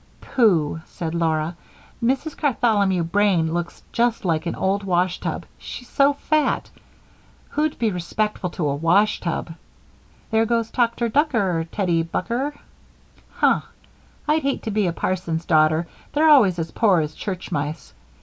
"Pooh!" 0.19 0.81
said 0.87 1.13
Laura. 1.13 1.55
"Mrs. 2.03 2.35
Cartholomew 2.35 3.03
Brane 3.03 3.53
looks 3.53 3.83
just 3.91 4.25
like 4.25 4.47
an 4.47 4.55
old 4.55 4.83
washtub, 4.83 5.45
she's 5.59 5.89
so 5.89 6.13
fat 6.13 6.71
who'd 7.49 7.77
be 7.77 7.91
respectful 7.91 8.49
to 8.49 8.67
a 8.69 8.75
washtub? 8.75 9.53
There 10.31 10.47
goes 10.47 10.71
Toctor 10.71 11.07
Ducker, 11.07 11.67
Tettie 11.71 12.01
Bucker. 12.01 12.55
Huh! 13.33 13.61
I'd 14.27 14.41
hate 14.41 14.63
to 14.63 14.71
be 14.71 14.87
a 14.87 14.91
parson's 14.91 15.45
daughter 15.45 15.85
they're 16.13 16.29
always 16.31 16.57
as 16.57 16.71
poor 16.71 16.99
as 16.99 17.13
church 17.13 17.51
mice. 17.51 17.93